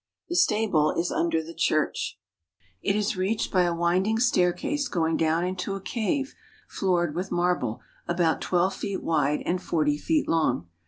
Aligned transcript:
The 0.29 0.35
stable 0.35 0.89
is 0.97 1.11
under 1.11 1.43
the 1.43 1.53
church. 1.53 2.17
It 2.81 2.95
is 2.95 3.15
reached 3.15 3.51
by 3.51 3.65
a 3.65 3.75
winding 3.75 4.17
staircase 4.17 4.87
going 4.87 5.15
down 5.15 5.43
into 5.45 5.75
a 5.75 5.79
cave 5.79 6.33
floored 6.67 7.13
with 7.13 7.31
marble 7.31 7.81
about 8.07 8.41
twelve 8.41 8.73
feet 8.73 9.03
wide 9.03 9.43
and 9.45 9.61
forty 9.61 9.99
feet 9.99 10.27
long. 10.27 10.67